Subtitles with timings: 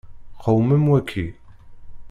[0.43, 1.25] Qewmem waki.